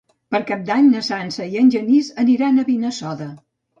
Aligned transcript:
Per 0.35 0.39
Cap 0.51 0.61
d'Any 0.69 0.87
na 0.93 1.03
Sança 1.09 1.47
i 1.57 1.61
en 1.63 1.69
Genís 1.77 2.09
aniran 2.25 2.59
a 2.59 2.67
Benissoda. 2.71 3.29